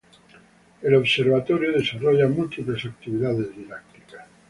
El 0.81 0.95
observatorio 0.95 1.71
desarrolla 1.71 2.27
múltiples 2.27 2.83
actividades 2.85 3.55
didácticas. 3.55 4.25